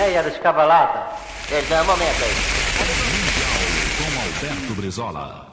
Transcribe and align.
apneia 0.00 0.22
descavalada. 0.22 1.14
Perdão, 1.46 1.82
um 1.82 1.86
momento 1.86 2.24
aí. 2.24 2.32
Com 3.98 4.48
Alberto 4.48 4.74
Brizola. 4.74 5.46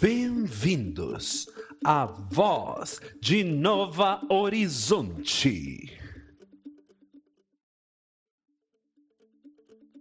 Bem-vindos 0.00 1.46
à 1.84 2.06
voz 2.06 3.00
de 3.20 3.44
Nova 3.44 4.20
Horizonte. 4.28 5.96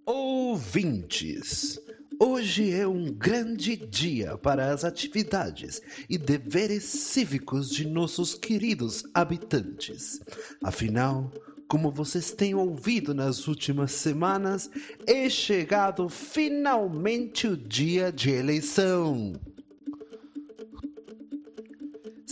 Ouvintes, 0.05 1.79
hoje 2.19 2.73
é 2.73 2.87
um 2.87 3.11
grande 3.11 3.75
dia 3.75 4.37
para 4.37 4.71
as 4.71 4.83
atividades 4.83 5.81
e 6.09 6.17
deveres 6.17 6.83
cívicos 6.83 7.69
de 7.69 7.87
nossos 7.87 8.33
queridos 8.33 9.03
habitantes. 9.13 10.19
Afinal, 10.63 11.31
como 11.67 11.91
vocês 11.91 12.31
têm 12.31 12.53
ouvido 12.53 13.13
nas 13.13 13.47
últimas 13.47 13.91
semanas, 13.91 14.69
é 15.07 15.29
chegado 15.29 16.07
finalmente 16.09 17.47
o 17.47 17.57
dia 17.57 18.11
de 18.11 18.29
eleição. 18.29 19.33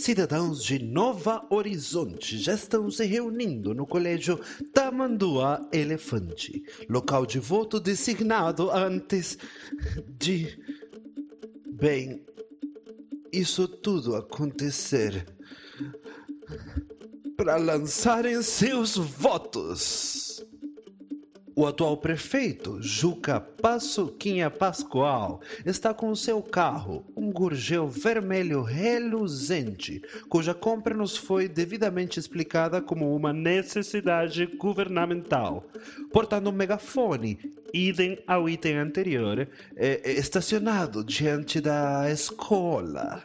Cidadãos 0.02 0.64
de 0.64 0.80
Nova 0.80 1.46
Horizonte 1.48 2.36
já 2.36 2.54
estão 2.54 2.90
se 2.90 3.04
reunindo 3.04 3.72
no 3.72 3.86
Colégio 3.86 4.36
Tamanduá 4.74 5.64
Elefante, 5.72 6.60
local 6.88 7.24
de 7.24 7.38
voto 7.38 7.78
designado 7.78 8.68
antes 8.72 9.38
de. 10.18 10.58
Bem, 11.70 12.26
isso 13.32 13.68
tudo 13.68 14.16
acontecer 14.16 15.24
para 17.36 17.54
lançarem 17.54 18.42
seus 18.42 18.96
votos. 18.96 20.44
O 21.54 21.64
atual 21.64 21.98
prefeito, 21.98 22.82
Juca 22.82 23.38
Passuquinha 23.38 24.50
Pascoal, 24.50 25.40
está 25.64 25.92
com 25.94 26.12
seu 26.16 26.42
carro, 26.42 27.04
um 27.32 27.88
vermelho 27.88 28.62
reluzente, 28.62 30.02
cuja 30.28 30.54
compra 30.54 30.94
nos 30.94 31.16
foi 31.16 31.48
devidamente 31.48 32.18
explicada 32.18 32.80
como 32.80 33.14
uma 33.14 33.32
necessidade 33.32 34.46
governamental. 34.46 35.64
Portando 36.12 36.50
um 36.50 36.52
megafone, 36.52 37.38
idem 37.72 38.18
ao 38.26 38.48
item 38.48 38.78
anterior, 38.78 39.48
é, 39.76 40.12
estacionado 40.12 41.02
diante 41.02 41.60
da 41.60 42.10
escola. 42.10 43.22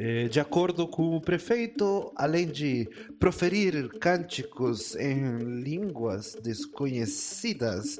Eh, 0.00 0.28
de 0.28 0.38
acordo 0.38 0.86
com 0.86 1.16
o 1.16 1.20
prefeito, 1.20 2.12
além 2.14 2.46
de 2.46 2.88
proferir 3.18 3.88
cânticos 3.98 4.94
em 4.94 5.38
línguas 5.60 6.36
desconhecidas 6.40 7.98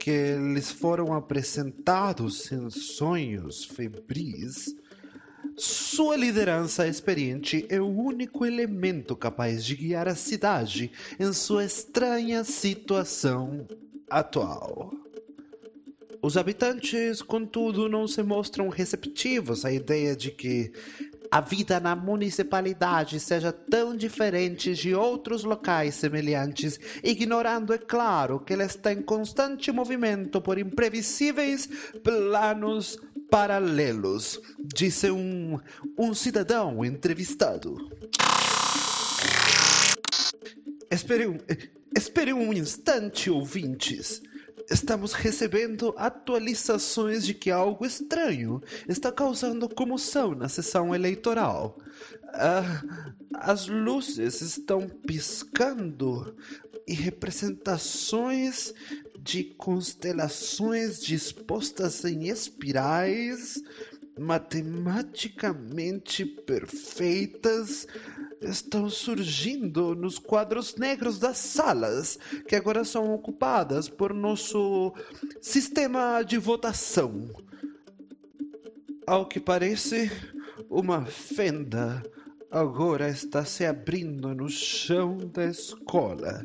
que 0.00 0.34
lhes 0.54 0.70
foram 0.70 1.12
apresentados 1.12 2.50
em 2.50 2.70
sonhos 2.70 3.66
febris, 3.66 4.74
sua 5.58 6.16
liderança 6.16 6.88
experiente 6.88 7.66
é 7.68 7.78
o 7.78 7.86
único 7.86 8.46
elemento 8.46 9.14
capaz 9.14 9.62
de 9.62 9.76
guiar 9.76 10.08
a 10.08 10.14
cidade 10.14 10.90
em 11.18 11.30
sua 11.34 11.66
estranha 11.66 12.42
situação 12.44 13.66
atual. 14.08 14.90
Os 16.22 16.38
habitantes, 16.38 17.20
contudo, 17.20 17.86
não 17.86 18.08
se 18.08 18.22
mostram 18.22 18.70
receptivos 18.70 19.66
à 19.66 19.72
ideia 19.72 20.16
de 20.16 20.30
que 20.30 20.72
a 21.30 21.40
vida 21.40 21.78
na 21.78 21.94
municipalidade 21.94 23.20
seja 23.20 23.52
tão 23.52 23.96
diferente 23.96 24.74
de 24.74 24.94
outros 24.94 25.44
locais 25.44 25.94
semelhantes, 25.94 26.78
ignorando, 27.04 27.72
é 27.72 27.78
claro, 27.78 28.40
que 28.40 28.52
ela 28.52 28.64
está 28.64 28.92
em 28.92 29.00
constante 29.00 29.70
movimento 29.70 30.40
por 30.40 30.58
imprevisíveis 30.58 31.68
planos 32.02 32.98
paralelos, 33.30 34.40
disse 34.58 35.10
um, 35.10 35.58
um 35.96 36.12
cidadão 36.12 36.84
entrevistado. 36.84 37.76
Espere 40.90 41.28
um, 41.28 41.38
espere 41.96 42.32
um 42.32 42.52
instante, 42.52 43.30
ouvintes. 43.30 44.20
Estamos 44.70 45.12
recebendo 45.14 45.92
atualizações 45.96 47.26
de 47.26 47.34
que 47.34 47.50
algo 47.50 47.84
estranho 47.84 48.62
está 48.88 49.10
causando 49.10 49.68
comoção 49.68 50.32
na 50.32 50.48
sessão 50.48 50.94
eleitoral. 50.94 51.76
Uh, 52.26 53.18
as 53.34 53.66
luzes 53.66 54.40
estão 54.40 54.88
piscando 54.88 56.36
e 56.86 56.94
representações 56.94 58.72
de 59.18 59.42
constelações 59.42 61.00
dispostas 61.00 62.04
em 62.04 62.28
espirais 62.28 63.60
matematicamente 64.16 66.24
perfeitas 66.24 67.88
estão 68.40 68.88
surgindo 68.88 69.94
nos 69.94 70.18
quadros 70.18 70.76
negros 70.76 71.18
das 71.18 71.36
salas, 71.36 72.18
que 72.48 72.56
agora 72.56 72.84
são 72.84 73.12
ocupadas 73.12 73.88
por 73.88 74.14
nosso 74.14 74.92
sistema 75.40 76.22
de 76.22 76.38
votação. 76.38 77.28
Ao 79.06 79.26
que 79.26 79.40
parece, 79.40 80.10
uma 80.68 81.04
fenda 81.04 82.02
agora 82.50 83.08
está 83.08 83.44
se 83.44 83.64
abrindo 83.64 84.34
no 84.34 84.48
chão 84.48 85.18
da 85.18 85.46
escola, 85.46 86.44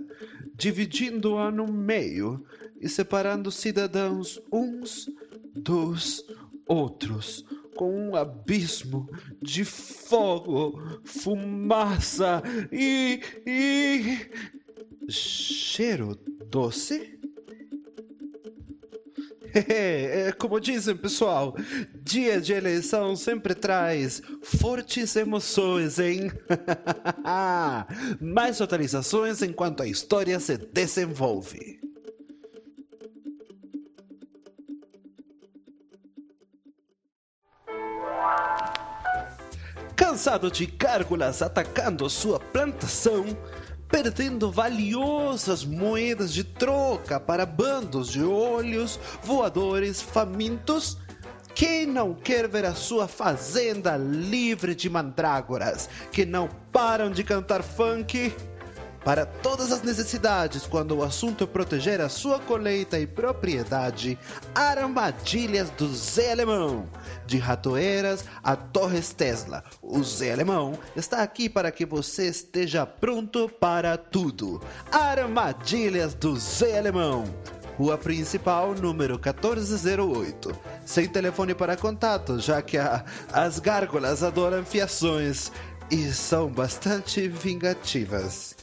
dividindo-a 0.53 1.51
no 1.51 1.71
meio 1.71 2.45
e 2.79 2.89
separando 2.89 3.51
cidadãos 3.51 4.39
uns 4.51 5.09
dos 5.55 6.25
outros 6.67 7.45
com 7.75 8.09
um 8.09 8.15
abismo 8.15 9.09
de 9.41 9.63
fogo, 9.65 10.79
fumaça 11.03 12.41
e. 12.71 13.21
e. 13.45 14.29
cheiro 15.09 16.17
doce? 16.49 17.13
É, 19.69 20.33
como 20.33 20.59
dizem, 20.59 20.97
pessoal, 20.97 21.55
dia 22.03 22.41
de 22.41 22.51
eleição 22.51 23.15
sempre 23.15 23.55
traz 23.55 24.21
fortes 24.43 25.15
emoções, 25.15 25.97
hein? 25.97 26.29
Mais 28.19 28.59
atualizações 28.59 29.41
enquanto 29.41 29.81
a 29.81 29.87
história 29.87 30.37
se 30.41 30.57
desenvolve. 30.57 31.84
De 40.35 40.65
gárgulas 40.65 41.41
atacando 41.41 42.09
sua 42.09 42.37
plantação, 42.37 43.25
perdendo 43.87 44.51
valiosas 44.51 45.63
moedas 45.63 46.33
de 46.33 46.43
troca 46.43 47.21
para 47.21 47.45
bandos 47.45 48.09
de 48.09 48.21
olhos 48.21 48.99
voadores 49.23 50.01
famintos? 50.01 50.97
Quem 51.55 51.85
não 51.85 52.13
quer 52.13 52.49
ver 52.49 52.65
a 52.65 52.75
sua 52.75 53.07
fazenda 53.07 53.95
livre 53.95 54.75
de 54.75 54.89
mandrágoras 54.89 55.89
que 56.11 56.25
não 56.25 56.49
param 56.69 57.09
de 57.09 57.23
cantar 57.23 57.63
funk? 57.63 58.35
Para 59.05 59.23
todas 59.23 59.71
as 59.71 59.83
necessidades 59.83 60.65
quando 60.65 60.97
o 60.97 61.03
assunto 61.03 61.43
é 61.43 61.47
proteger 61.47 62.01
a 62.01 62.09
sua 62.09 62.39
colheita 62.39 62.99
e 62.99 63.05
propriedade, 63.05 64.17
armadilhas 64.55 65.69
do 65.69 65.93
Zé 65.93 66.31
Alemão. 66.31 66.89
De 67.27 67.37
ratoeiras 67.37 68.25
a 68.43 68.55
Torres 68.55 69.13
Tesla, 69.13 69.63
o 69.79 70.03
Zé 70.03 70.33
Alemão 70.33 70.77
está 70.95 71.21
aqui 71.21 71.47
para 71.47 71.71
que 71.71 71.85
você 71.85 72.27
esteja 72.27 72.83
pronto 72.83 73.47
para 73.47 73.95
tudo. 73.95 74.59
Armadilhas 74.91 76.15
do 76.15 76.35
Zé 76.35 76.79
Alemão. 76.79 77.25
Rua 77.77 77.97
Principal, 77.99 78.73
número 78.73 79.15
1408. 79.15 80.57
Sem 80.83 81.07
telefone 81.07 81.53
para 81.53 81.77
contato, 81.77 82.39
já 82.39 82.61
que 82.61 82.77
a, 82.77 83.05
as 83.31 83.59
gárgulas 83.59 84.23
adoram 84.23 84.65
fiações 84.65 85.51
e 85.91 86.11
são 86.11 86.47
bastante 86.47 87.27
vingativas. 87.27 88.54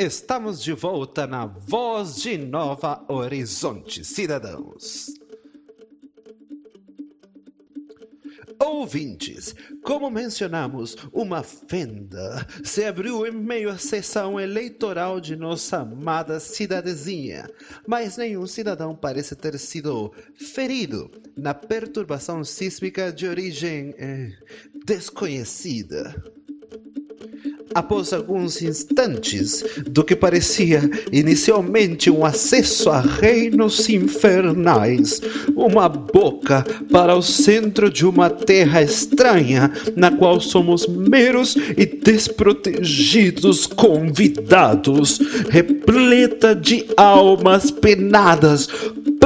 Estamos 0.00 0.62
de 0.62 0.72
volta 0.74 1.26
na 1.26 1.44
Voz 1.44 2.22
de 2.22 2.38
Nova 2.38 3.04
Horizonte, 3.08 4.04
cidadãos. 4.04 5.08
ouvintes, 8.60 9.54
como 9.82 10.08
mencionamos, 10.08 10.96
uma 11.12 11.42
fenda 11.42 12.46
se 12.62 12.84
abriu 12.84 13.26
em 13.26 13.32
meio 13.32 13.70
à 13.70 13.78
sessão 13.78 14.38
eleitoral 14.38 15.20
de 15.20 15.34
nossa 15.34 15.78
amada 15.78 16.38
cidadezinha, 16.38 17.50
mas 17.86 18.16
nenhum 18.16 18.46
cidadão 18.46 18.94
parece 18.94 19.34
ter 19.34 19.58
sido 19.58 20.12
ferido 20.36 21.10
na 21.36 21.54
perturbação 21.54 22.44
sísmica 22.44 23.12
de 23.12 23.26
origem 23.26 23.94
eh, 23.98 24.30
desconhecida. 24.86 26.37
Após 27.78 28.12
alguns 28.12 28.60
instantes 28.60 29.64
do 29.86 30.02
que 30.02 30.16
parecia 30.16 30.82
inicialmente 31.12 32.10
um 32.10 32.24
acesso 32.24 32.90
a 32.90 33.00
reinos 33.00 33.88
infernais, 33.88 35.22
uma 35.54 35.88
boca 35.88 36.66
para 36.90 37.14
o 37.14 37.22
centro 37.22 37.88
de 37.88 38.04
uma 38.04 38.28
terra 38.30 38.82
estranha, 38.82 39.70
na 39.94 40.10
qual 40.10 40.40
somos 40.40 40.88
meros 40.88 41.54
e 41.76 41.86
desprotegidos 41.86 43.64
convidados, 43.64 45.20
repleta 45.48 46.56
de 46.56 46.84
almas 46.96 47.70
penadas, 47.70 48.68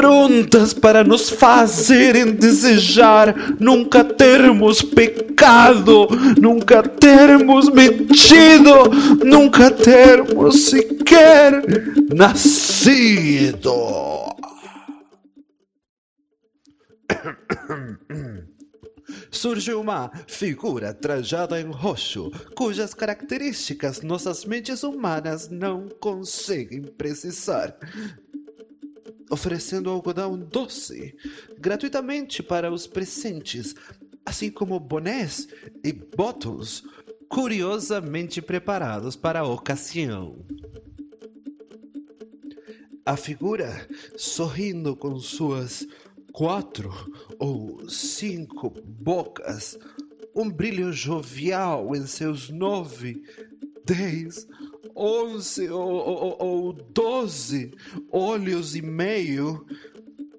prontas 0.03 0.75
para 0.75 1.05
nos 1.05 1.31
fazerem 1.31 2.33
desejar 2.33 3.33
nunca 3.61 4.03
termos 4.03 4.83
pecado, 4.83 6.09
nunca 6.41 6.83
termos 6.83 7.69
mentido, 7.69 8.91
nunca 9.25 9.71
termos 9.71 10.65
sequer 10.65 11.63
nascido. 12.13 13.71
surge 19.31 19.73
uma 19.73 20.11
figura 20.27 20.93
trajada 20.95 21.61
em 21.61 21.71
roxo, 21.71 22.31
cujas 22.55 22.95
características 22.95 24.01
nossas 24.03 24.45
mentes 24.45 24.83
humanas 24.83 25.49
não 25.49 25.89
conseguem 26.01 26.83
precisar 26.83 27.77
oferecendo 29.33 29.89
algodão 29.89 30.39
doce 30.39 31.17
gratuitamente 31.59 32.43
para 32.43 32.71
os 32.71 32.87
presentes, 32.87 33.75
assim 34.27 34.51
como 34.51 34.79
bonés 34.79 35.49
e 35.83 35.91
bottles 35.91 36.83
curiosamente 37.31 38.43
preparados 38.43 39.17
para 39.17 39.41
a 39.41 39.49
ocasião. 39.49 40.45
A 43.07 43.17
figura, 43.17 43.89
sorrindo 44.19 44.95
com 44.95 45.19
suas 45.19 45.89
quatro 46.33 46.93
ou 47.39 47.89
cinco 47.89 48.71
bocas, 48.85 49.79
um 50.37 50.51
brilho 50.51 50.93
jovial 50.93 51.97
em 51.97 52.07
seus 52.07 52.51
nove, 52.51 53.23
dez 53.87 54.47
onze 54.97 55.69
ou, 55.71 55.91
ou, 55.91 56.37
ou 56.39 56.73
doze 56.73 57.73
olhos 58.11 58.75
e 58.77 58.83
meio, 58.83 59.67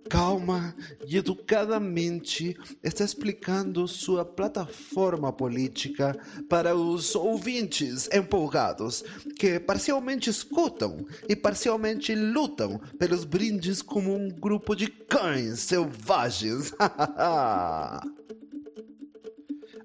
calma 0.10 0.76
e 1.08 1.18
educadamente 1.18 2.56
está 2.84 3.04
explicando 3.04 3.88
sua 3.88 4.24
plataforma 4.24 5.34
política 5.34 6.16
para 6.48 6.76
os 6.76 7.16
ouvintes 7.16 8.08
empolgados 8.14 9.04
que 9.38 9.60
parcialmente 9.60 10.30
escutam 10.30 11.06
e 11.28 11.36
parcialmente 11.36 12.14
lutam 12.14 12.80
pelos 13.00 13.26
brindes 13.26 13.82
como 13.82 14.16
um 14.16 14.30
grupo 14.30 14.76
de 14.76 14.88
cães 14.88 15.62
selvagens. 15.62 16.74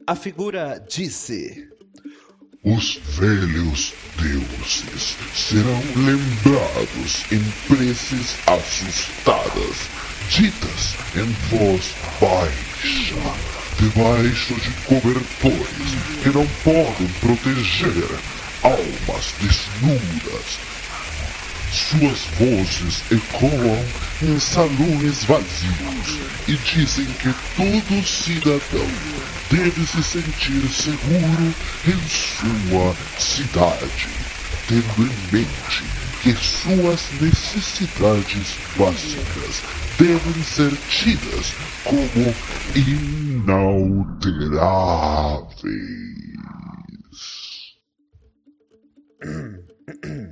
A 0.06 0.14
figura 0.14 0.78
disse. 0.78 1.67
Os 2.64 2.98
velhos 3.16 3.94
deuses 4.20 5.16
serão 5.32 5.80
lembrados 5.94 7.24
em 7.30 7.40
preces 7.68 8.34
assustadas, 8.48 9.76
ditas 10.28 10.96
em 11.14 11.56
voz 11.56 11.94
baixa, 12.20 13.14
debaixo 13.78 14.54
de 14.54 14.70
cobertores 14.86 15.94
que 16.20 16.30
não 16.30 16.46
podem 16.64 17.06
proteger 17.20 18.18
almas 18.64 19.34
desnudas. 19.40 20.77
Suas 21.70 22.24
vozes 22.38 23.02
ecoam 23.10 23.84
em 24.22 24.38
salões 24.40 25.24
vazios 25.24 26.18
e 26.48 26.56
dizem 26.56 27.04
que 27.04 27.34
todo 27.56 28.06
cidadão 28.06 28.88
deve 29.50 29.86
se 29.86 30.02
sentir 30.02 30.66
seguro 30.72 31.54
em 31.86 32.08
sua 32.08 32.96
cidade, 33.18 34.08
tendo 34.66 35.02
em 35.02 35.12
mente 35.30 35.84
que 36.22 36.34
suas 36.34 37.10
necessidades 37.20 38.56
básicas 38.76 39.62
devem 39.98 40.42
ser 40.42 40.74
tidas 40.88 41.52
como 41.84 42.34
inalteráveis. 42.74 44.08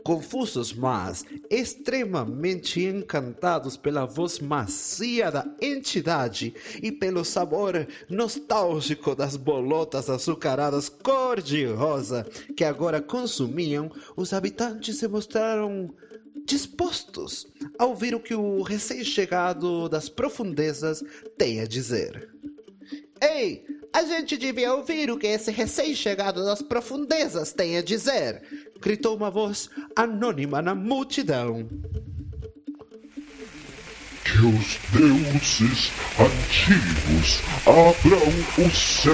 confusos, 0.09 0.73
mas 0.73 1.23
extremamente 1.51 2.83
encantados 2.83 3.77
pela 3.77 4.05
voz 4.07 4.39
macia 4.39 5.29
da 5.29 5.45
entidade 5.61 6.51
e 6.81 6.91
pelo 6.91 7.23
sabor 7.23 7.87
nostálgico 8.09 9.13
das 9.13 9.35
bolotas 9.35 10.09
açucaradas 10.09 10.89
cor-de-rosa 10.89 12.25
que 12.57 12.63
agora 12.63 12.99
consumiam, 12.99 13.91
os 14.17 14.33
habitantes 14.33 14.97
se 14.97 15.07
mostraram 15.07 15.93
dispostos 16.43 17.45
a 17.77 17.85
ouvir 17.85 18.15
o 18.15 18.19
que 18.19 18.33
o 18.33 18.63
recém-chegado 18.63 19.87
das 19.87 20.09
profundezas 20.09 21.03
tem 21.37 21.61
a 21.61 21.67
dizer. 21.67 22.33
Ei, 23.21 23.63
a 23.99 24.05
gente 24.05 24.37
devia 24.37 24.73
ouvir 24.73 25.11
o 25.11 25.17
que 25.17 25.27
esse 25.27 25.51
recém-chegado 25.51 26.45
das 26.45 26.61
profundezas 26.61 27.51
tem 27.51 27.77
a 27.77 27.81
dizer, 27.81 28.41
gritou 28.79 29.17
uma 29.17 29.29
voz 29.29 29.69
anônima 29.93 30.61
na 30.61 30.73
multidão. 30.73 31.67
Que 34.23 34.39
os 34.39 34.79
deuses 34.93 35.91
antigos 36.17 37.41
abram 37.65 38.65
o 38.65 38.71
céu 38.71 39.13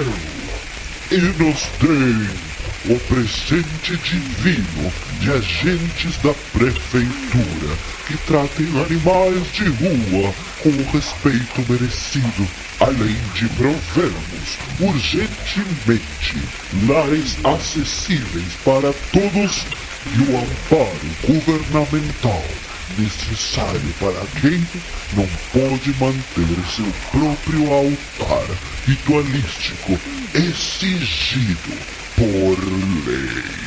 e 1.10 1.16
nos 1.16 1.62
deem 1.80 2.94
o 2.94 3.00
presente 3.08 3.96
divino 3.96 4.92
de 5.20 5.32
agentes 5.32 6.16
da 6.18 6.32
prefeitura 6.52 7.76
que 8.06 8.16
tratem 8.18 8.66
animais 8.80 9.52
de 9.52 9.64
rua 9.64 10.32
com 10.62 10.68
o 10.68 10.90
respeito 10.92 11.60
merecido, 11.68 12.48
além 12.80 13.16
de 13.34 13.48
provermos 13.50 14.58
urgentemente 14.80 16.42
lares 16.86 17.36
acessíveis 17.44 18.52
para 18.64 18.92
todos 19.12 19.64
e 20.14 20.20
o 20.30 20.38
amparo 20.38 21.00
governamental 21.26 22.44
necessário 22.98 23.94
para 23.98 24.24
quem 24.40 24.64
não 25.14 25.26
pode 25.52 25.90
manter 25.98 26.66
seu 26.74 26.92
próprio 27.10 27.72
altar 27.72 28.46
ritualístico 28.86 29.98
exigido 30.34 31.76
por 32.16 32.58
lei. 33.06 33.65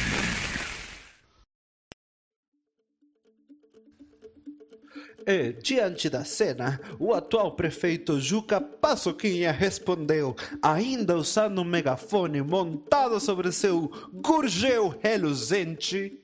E, 5.32 5.54
diante 5.62 6.10
da 6.10 6.26
cena, 6.26 6.82
o 6.98 7.14
atual 7.14 7.52
prefeito 7.52 8.20
Juca 8.20 8.60
Paçoquinha 8.60 9.52
respondeu, 9.52 10.36
ainda 10.60 11.16
usando 11.16 11.62
um 11.62 11.64
megafone 11.64 12.42
montado 12.42 13.20
sobre 13.20 13.52
seu 13.52 13.92
gurgel 14.12 14.98
reluzente. 15.04 16.20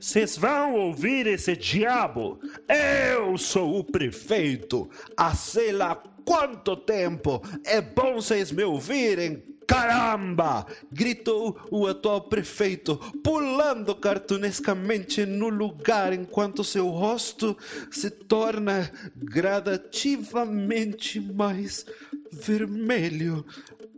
Vocês 0.00 0.36
vão 0.36 0.74
ouvir 0.74 1.28
esse 1.28 1.54
diabo? 1.56 2.40
Eu 2.68 3.38
sou 3.38 3.78
o 3.78 3.84
prefeito. 3.84 4.90
Há 5.16 5.36
sei 5.36 5.70
lá 5.70 5.94
quanto 6.24 6.74
tempo. 6.74 7.40
É 7.64 7.80
bom 7.80 8.14
vocês 8.14 8.50
me 8.50 8.64
ouvirem, 8.64 9.40
Caramba! 9.66 10.66
gritou 10.90 11.58
o 11.70 11.86
atual 11.86 12.22
prefeito, 12.22 12.96
pulando 13.22 13.94
cartunescamente 13.94 15.24
no 15.24 15.48
lugar 15.48 16.12
enquanto 16.12 16.64
seu 16.64 16.88
rosto 16.88 17.56
se 17.90 18.10
torna 18.10 18.90
gradativamente 19.16 21.20
mais 21.20 21.86
vermelho 22.32 23.46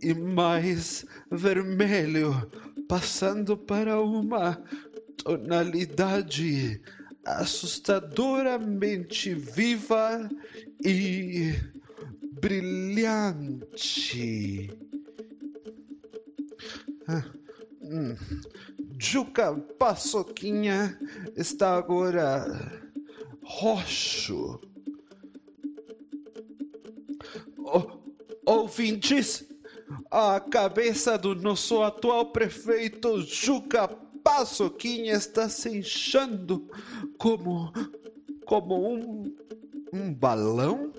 e 0.03 0.13
mais 0.15 1.07
vermelho, 1.31 2.51
passando 2.89 3.57
para 3.57 4.01
uma 4.01 4.61
tonalidade 5.17 6.83
assustadoramente 7.25 9.35
viva 9.35 10.29
e 10.85 11.55
brilhante. 12.41 13.65
Ah, 17.07 17.25
hum. 17.83 18.17
Juca 18.99 19.55
Paçoquinha 19.79 20.99
está 21.37 21.77
agora 21.77 22.47
roxo. 23.43 24.59
O, 27.59 27.83
ouvintes, 28.47 29.47
a 30.11 30.41
cabeça 30.41 31.19
do 31.19 31.35
nosso 31.35 31.83
atual 31.83 32.33
prefeito 32.33 33.21
Juca 33.23 33.89
Paçoquinha 34.23 35.13
está 35.13 35.49
se 35.49 35.69
inchando 35.69 36.67
como 37.19 37.73
como 38.47 38.95
um, 38.95 39.37
um 39.93 40.13
balão? 40.15 40.93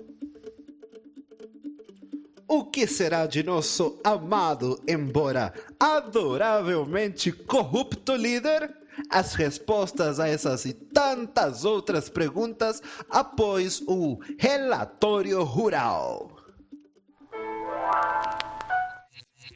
Que 2.76 2.86
será 2.86 3.24
de 3.24 3.42
nosso 3.42 3.98
amado, 4.04 4.78
embora 4.86 5.50
adoravelmente 5.80 7.32
corrupto 7.32 8.14
líder? 8.14 8.70
As 9.08 9.32
respostas 9.32 10.20
a 10.20 10.28
essas 10.28 10.66
e 10.66 10.74
tantas 10.74 11.64
outras 11.64 12.10
perguntas 12.10 12.82
após 13.08 13.80
o 13.88 14.18
relatório 14.38 15.42
rural. 15.42 16.36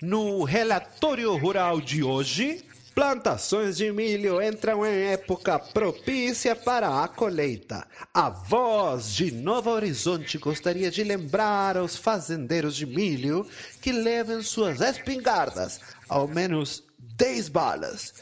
No 0.00 0.43
relatório 0.45 1.37
rural 1.37 1.79
de 1.79 2.03
hoje, 2.03 2.65
Plantações 2.95 3.77
de 3.77 3.93
milho 3.93 4.43
entram 4.43 4.85
em 4.85 5.13
época 5.13 5.59
propícia 5.59 6.57
para 6.57 7.03
a 7.03 7.09
colheita. 7.09 7.87
A 8.13 8.29
voz 8.29 9.15
de 9.15 9.31
Novo 9.31 9.71
Horizonte 9.71 10.39
gostaria 10.39 10.91
de 10.91 11.05
lembrar 11.05 11.77
aos 11.77 11.97
fazendeiros 11.97 12.75
de 12.75 12.87
milho 12.87 13.47
que 13.81 13.93
levem 13.93 14.43
suas 14.43 14.81
espingardas, 14.81 15.81
ao 16.09 16.27
menos 16.27 16.83
10 17.17 17.49
balas, 17.49 18.15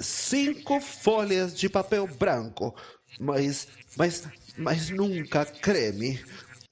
5 0.00 0.80
folhas 0.80 1.54
de 1.54 1.68
papel 1.68 2.06
branco, 2.06 2.74
mas, 3.18 3.66
mas, 3.96 4.28
mas 4.56 4.88
nunca 4.88 5.44
creme, 5.44 6.20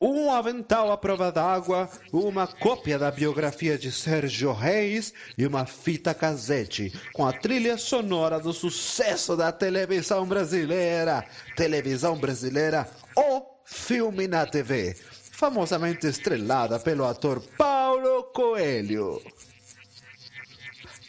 um 0.01 0.33
avental 0.33 0.91
à 0.91 0.97
prova 0.97 1.31
d'água, 1.31 1.89
uma 2.11 2.47
cópia 2.47 2.99
da 2.99 3.11
biografia 3.11 3.77
de 3.77 3.93
Sérgio 3.93 4.53
Reis 4.53 5.13
e 5.37 5.47
uma 5.47 5.67
fita 5.67 6.15
cassete 6.15 6.91
com 7.13 7.27
a 7.27 7.33
trilha 7.33 7.77
sonora 7.77 8.41
do 8.41 8.53
sucesso 8.53 9.37
da 9.37 9.53
televisão 9.53 10.25
brasileira. 10.25 11.25
Televisão 11.55 12.17
brasileira, 12.17 12.89
o 13.15 13.43
filme 13.65 14.27
na 14.27 14.47
TV, 14.47 14.97
famosamente 15.33 16.07
estrelada 16.07 16.81
pelo 16.81 17.05
ator 17.05 17.43
Paulo 17.59 18.25
Coelho 18.33 19.21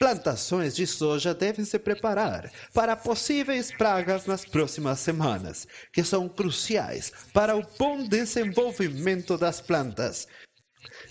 plantações 0.01 0.75
de 0.75 0.87
soja 0.87 1.31
devem 1.31 1.63
se 1.63 1.77
preparar 1.77 2.51
para 2.73 2.95
possíveis 2.95 3.71
pragas 3.71 4.25
nas 4.25 4.43
próximas 4.43 4.99
semanas, 4.99 5.67
que 5.93 6.03
são 6.03 6.27
cruciais 6.27 7.13
para 7.31 7.55
o 7.55 7.63
bom 7.77 8.07
desenvolvimento 8.07 9.37
das 9.37 9.61
plantas. 9.61 10.27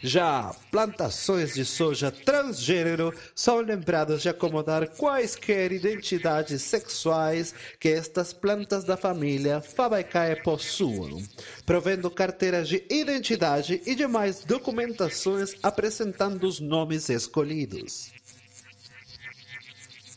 Já 0.02 0.52
plantações 0.73 1.54
de 1.54 1.64
soja 1.64 2.11
transgênero 2.11 3.14
são 3.32 3.61
lembradas 3.61 4.23
de 4.23 4.28
acomodar 4.28 4.88
quaisquer 4.97 5.70
identidades 5.70 6.61
sexuais 6.61 7.54
que 7.78 7.90
estas 7.90 8.32
plantas 8.32 8.82
da 8.82 8.97
família 8.97 9.61
Fabaceae 9.61 10.42
possuam, 10.42 11.23
provendo 11.64 12.11
carteiras 12.11 12.68
de 12.68 12.85
identidade 12.90 13.80
e 13.87 13.94
demais 13.94 14.40
documentações 14.44 15.54
apresentando 15.62 16.42
os 16.42 16.59
nomes 16.59 17.09
escolhidos 17.09 18.11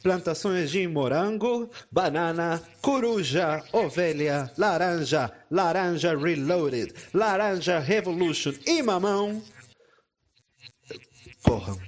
plantações 0.04 0.70
de 0.70 0.86
morango, 0.86 1.72
banana, 1.90 2.62
coruja, 2.82 3.64
ovelha, 3.72 4.52
laranja, 4.58 5.32
laranja 5.50 6.16
reloaded, 6.16 6.94
laranja 7.14 7.80
revolution 7.80 8.54
e 8.68 8.84
mamão. 8.84 9.42
Corram, 11.42 11.80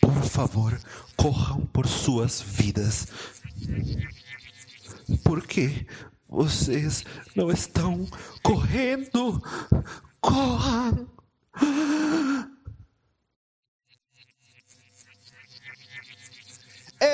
por 0.00 0.22
favor, 0.24 0.80
corram 1.16 1.64
por 1.66 1.86
suas 1.86 2.42
vidas. 2.42 3.06
Por 5.22 5.46
que 5.46 5.86
vocês 6.28 7.04
não 7.36 7.50
estão 7.50 8.06
correndo? 8.42 9.40
Corram! 10.20 11.11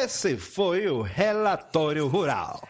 Esse 0.08 0.38
foi 0.38 0.88
o 0.88 1.02
relatório 1.02 2.06
rural. 2.06 2.66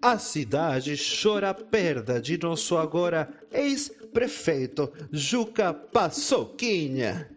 A 0.00 0.16
cidade 0.18 0.96
chora 0.96 1.50
a 1.50 1.54
perda 1.54 2.18
de 2.18 2.38
nosso 2.38 2.78
agora 2.78 3.28
ex-prefeito 3.52 4.90
Juca 5.12 5.74
Paçoquinha. 5.74 7.30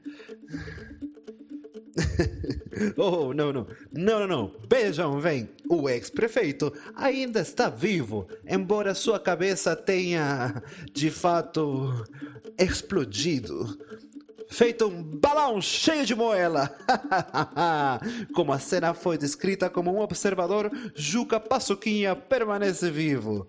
oh, 2.96 3.34
não, 3.34 3.51
não, 3.51 3.68
não, 3.92 4.20
não, 4.20 4.28
não. 4.28 4.56
Vejam, 4.70 5.20
vem, 5.20 5.50
o 5.70 5.90
ex-prefeito 5.90 6.72
ainda 6.96 7.42
está 7.42 7.70
vivo, 7.70 8.25
embora 8.48 8.96
sua 8.96 9.20
cabeça 9.20 9.75
tenha, 9.75 10.63
de 10.94 11.12
fato, 11.12 12.06
explodido 12.58 13.78
feito 14.51 14.86
um 14.86 15.01
balão 15.01 15.62
cheio 15.62 16.05
de 16.05 16.13
moela. 16.13 16.70
como 18.36 18.51
a 18.51 18.60
cena 18.60 18.93
foi 18.93 19.17
descrita 19.17 19.70
como 19.70 19.91
um 19.91 20.01
observador, 20.01 20.70
Juca 20.93 21.39
Paçoquinha 21.39 22.15
permanece 22.15 22.91
vivo. 22.91 23.48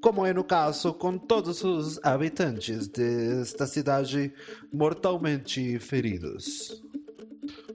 Como 0.00 0.26
é 0.26 0.32
no 0.32 0.44
caso 0.44 0.92
com 0.92 1.16
todos 1.16 1.64
os 1.64 1.98
habitantes 2.04 2.86
desta 2.86 3.66
cidade 3.66 4.32
mortalmente 4.72 5.78
feridos. 5.78 6.82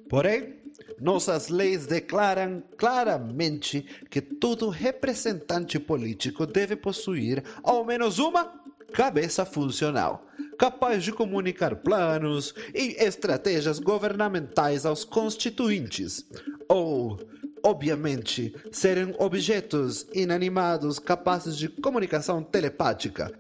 Porém, 0.08 0.56
nossas 1.00 1.50
leis 1.50 1.86
declaram 1.86 2.64
claramente 2.78 3.86
que 4.10 4.22
todo 4.22 4.70
representante 4.70 5.80
político 5.80 6.46
deve 6.46 6.76
possuir 6.76 7.44
ao 7.64 7.84
menos 7.86 8.20
uma 8.20 8.67
cabeça 8.94 9.46
funcional. 9.46 10.26
Capaz 10.58 11.04
de 11.04 11.12
comunicar 11.12 11.76
planos 11.76 12.54
e 12.74 12.96
estratégias 13.04 13.80
governamentais 13.80 14.86
aos 14.86 15.04
constituintes, 15.04 16.26
ou, 16.68 17.20
obviamente, 17.64 18.56
serem 18.72 19.14
objetos 19.20 20.08
inanimados 20.14 20.98
capazes 20.98 21.56
de 21.58 21.70
comunicação 21.70 22.42
telepática, 22.42 23.32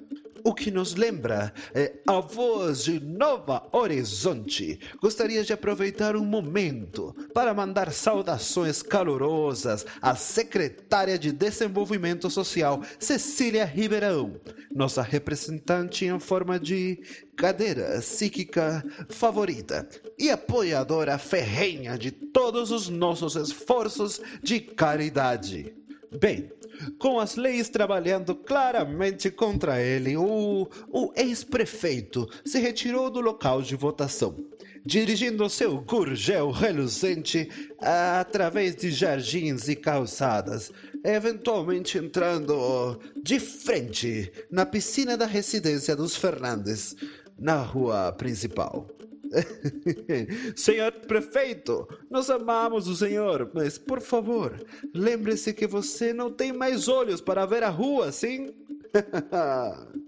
o 0.44 0.53
que 0.53 0.72
nos 0.72 0.96
lembra 0.96 1.53
é 1.74 1.94
a 2.08 2.20
voz 2.20 2.84
de 2.84 3.00
Nova 3.00 3.67
Horizonte. 3.72 4.79
Gostaria 5.01 5.44
de 5.44 5.53
aproveitar 5.53 6.15
um 6.15 6.25
momento 6.25 7.15
para 7.34 7.53
mandar 7.53 7.91
saudações 7.91 8.82
calorosas 8.82 9.86
à 10.01 10.15
secretária 10.15 11.17
de 11.17 11.32
Desenvolvimento 11.32 12.29
Social, 12.29 12.82
Cecília 13.00 13.65
Ribeirão, 13.65 14.39
nossa 14.74 15.01
representante 15.01 16.06
em 16.06 16.20
forma 16.20 16.60
de 16.60 17.00
cadeira 17.36 18.00
psíquica 18.00 18.84
favorita 19.10 19.88
e 20.17 20.29
apoiadora 20.29 21.17
ferrenha 21.17 21.98
de 21.98 22.12
todos 22.12 22.72
os 22.72 22.89
nossos 22.89 23.36
esforços 23.36 24.20
de 24.41 24.60
caridade. 24.60 25.74
Bem, 26.12 26.50
com 27.00 27.20
as 27.20 27.36
leis 27.36 27.70
trabalhando 27.70 28.34
claramente 28.34 29.30
contra 29.30 29.82
ele, 29.82 30.16
o, 30.16 30.68
o 30.90 31.12
ex-prefeito 31.16 32.28
se 32.46 32.60
retirou 32.60 33.10
do 33.10 33.20
local 33.20 33.62
de 33.62 33.76
votação, 33.76 34.38
dirigindo 34.86 35.50
seu 35.50 35.82
gurgel 35.82 36.50
reluzente 36.52 37.50
através 37.80 38.76
de 38.76 38.90
jardins 38.90 39.68
e 39.68 39.76
calçadas, 39.76 40.72
eventualmente 41.04 41.98
entrando 41.98 43.00
de 43.22 43.40
frente 43.40 44.32
na 44.50 44.66
piscina 44.66 45.18
da 45.18 45.26
residência 45.26 45.96
dos 45.96 46.16
Fernandes, 46.16 46.96
na 47.38 47.62
rua 47.62 48.14
principal. 48.14 48.97
senhor 50.55 50.91
prefeito, 50.91 51.88
nós 52.10 52.29
amamos 52.29 52.88
o 52.88 52.96
senhor, 52.96 53.51
mas 53.53 53.77
por 53.77 54.01
favor, 54.01 54.53
lembre-se 54.93 55.53
que 55.53 55.67
você 55.67 56.13
não 56.13 56.31
tem 56.31 56.53
mais 56.53 56.88
olhos 56.88 57.22
para 57.22 57.46
ver 57.46 57.63
a 57.63 57.69
rua, 57.69 58.12
sim? 58.12 58.53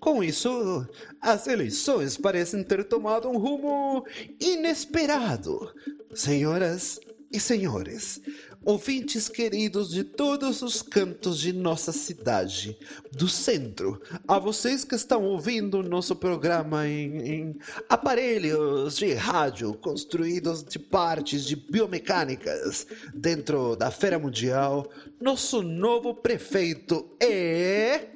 Com 0.00 0.24
isso, 0.24 0.86
as 1.20 1.46
eleições 1.46 2.16
parecem 2.16 2.64
ter 2.64 2.84
tomado 2.84 3.28
um 3.28 3.36
rumo 3.36 4.06
inesperado. 4.40 5.70
Senhoras 6.14 6.98
e 7.30 7.38
senhores, 7.38 8.20
ouvintes 8.64 9.28
queridos 9.28 9.90
de 9.90 10.04
todos 10.04 10.62
os 10.62 10.82
cantos 10.82 11.38
de 11.38 11.52
nossa 11.52 11.92
cidade, 11.92 12.76
do 13.12 13.28
centro, 13.28 14.00
a 14.28 14.38
vocês 14.38 14.84
que 14.84 14.94
estão 14.94 15.24
ouvindo 15.24 15.82
nosso 15.82 16.14
programa 16.14 16.86
em, 16.86 17.18
em 17.18 17.58
aparelhos 17.88 18.96
de 18.96 19.14
rádio 19.14 19.72
construídos 19.74 20.62
de 20.62 20.78
partes 20.78 21.44
de 21.44 21.56
biomecânicas 21.56 22.86
dentro 23.14 23.76
da 23.76 23.90
Feira 23.90 24.18
Mundial, 24.18 24.88
nosso 25.20 25.62
novo 25.62 26.14
prefeito 26.14 27.10
é. 27.20 28.08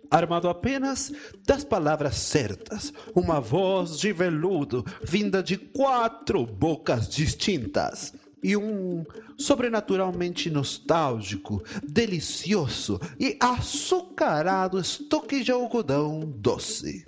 Armado 0.10 0.50
apenas 0.50 1.14
das 1.46 1.64
palavras 1.64 2.16
certas, 2.16 2.92
uma 3.14 3.40
voz 3.40 4.00
de 4.00 4.12
veludo 4.12 4.84
vinda 5.04 5.44
de 5.44 5.56
quatro 5.56 6.48
bocas 6.48 7.08
distintas 7.08 8.12
e 8.46 8.56
um 8.56 9.04
sobrenaturalmente 9.36 10.52
nostálgico, 10.52 11.64
delicioso 11.84 13.02
e 13.20 13.36
açucarado 13.40 14.80
estoque 14.80 15.44
de 15.44 15.52
algodão 15.52 16.20
doce. 16.38 17.08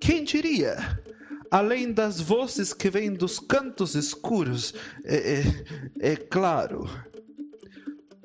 Quem 0.00 0.24
diria? 0.24 1.00
Além 1.48 1.92
das 1.92 2.20
vozes 2.20 2.72
que 2.72 2.90
vêm 2.90 3.12
dos 3.12 3.38
cantos 3.38 3.94
escuros, 3.94 4.74
é, 5.04 5.44
é, 6.00 6.12
é 6.12 6.16
claro. 6.16 6.90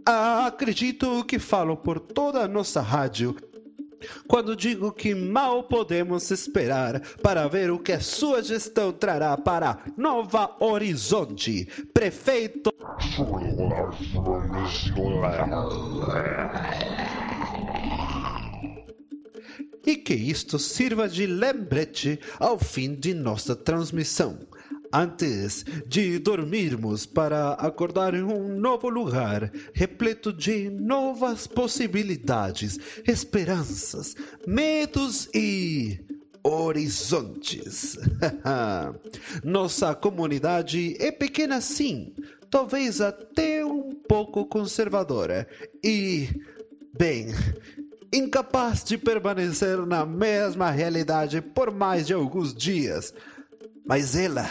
Ah, 0.04 0.48
acredito 0.48 1.24
que 1.26 1.38
falo 1.38 1.78
por 1.78 2.00
toda 2.00 2.40
a 2.40 2.48
nossa 2.48 2.82
rádio 2.82 3.36
quando 4.28 4.56
digo 4.56 4.92
que 4.92 5.16
mal 5.16 5.64
podemos 5.64 6.30
esperar 6.32 7.02
para 7.22 7.48
ver 7.48 7.72
o 7.72 7.80
que 7.80 7.92
a 7.94 8.00
sua 8.00 8.42
gestão 8.44 8.92
trará 8.92 9.36
para 9.38 9.80
Nova 9.96 10.56
Horizonte, 10.60 11.66
prefeito. 11.94 12.72
E 19.86 19.96
que 19.96 20.14
isto 20.14 20.60
sirva 20.60 21.08
de 21.08 21.26
lembrete 21.26 22.20
ao 22.40 22.60
fim 22.60 22.94
de 22.94 23.14
nossa 23.14 23.56
transmissão 23.56 24.38
antes 24.94 25.66
de 25.86 26.20
dormirmos 26.20 27.06
para 27.06 27.54
acordar 27.54 28.14
em 28.14 28.24
um 28.24 28.60
novo 28.60 28.90
lugar, 28.90 29.52
repleto 29.74 30.32
de 30.32 30.70
novas 30.70 31.48
possibilidades, 31.48 32.80
esperanças, 33.08 34.16
medos 34.46 35.30
e 35.34 36.00
horizontes. 36.44 37.98
Nossa 39.44 39.94
comunidade 39.94 40.96
é 41.00 41.12
pequena 41.12 41.60
sim, 41.60 42.14
talvez 42.50 43.02
até 43.02 43.66
um 43.66 43.94
pouco 44.08 44.46
conservadora 44.46 45.48
e, 45.84 46.30
bem, 46.98 47.28
incapaz 48.14 48.84
de 48.84 48.98
permanecer 48.98 49.86
na 49.86 50.06
mesma 50.06 50.72
realidade 50.72 51.42
por 51.42 51.72
mais 51.72 52.08
de 52.08 52.14
alguns 52.14 52.54
dias. 52.54 53.14
Mas 53.86 54.16
ela 54.16 54.48